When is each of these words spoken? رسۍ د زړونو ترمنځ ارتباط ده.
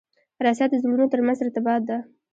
رسۍ 0.45 0.65
د 0.69 0.73
زړونو 0.83 1.05
ترمنځ 1.13 1.39
ارتباط 1.41 1.81
ده. 1.89 1.97